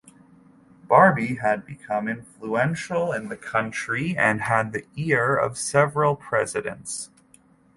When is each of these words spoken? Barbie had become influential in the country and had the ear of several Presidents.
Barbie 0.87 1.35
had 1.35 1.63
become 1.63 2.07
influential 2.07 3.11
in 3.11 3.29
the 3.29 3.37
country 3.37 4.17
and 4.17 4.41
had 4.41 4.73
the 4.73 4.87
ear 4.95 5.35
of 5.35 5.59
several 5.59 6.15
Presidents. 6.15 7.11